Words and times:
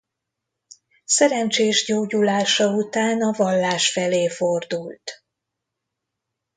Szerencsés 1.05 1.85
gyógyulása 1.85 2.67
után 2.73 3.21
a 3.21 3.31
vallás 3.31 3.91
felé 3.91 4.27
fordult. 4.27 5.23